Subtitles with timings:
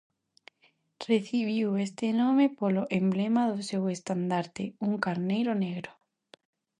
[1.09, 5.91] Recibiu este nome polo emblema do seu estandarte, un carneiro negro.